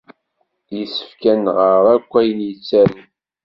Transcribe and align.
Yessefk 0.77 1.21
ad 1.31 1.37
nɣer 1.43 1.83
akk 1.95 2.11
ayen 2.19 2.39
yettaru. 2.47 3.01